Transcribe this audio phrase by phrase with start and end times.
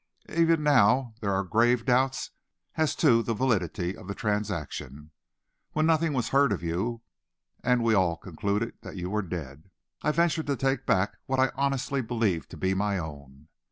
[0.35, 2.31] Even now there are grave doubts
[2.73, 5.11] as to the validity of the transaction.
[5.73, 7.03] When nothing was heard of you,
[7.63, 9.69] and we all concluded that you were dead,
[10.01, 13.47] I ventured to take back what I honestly believed to be my own.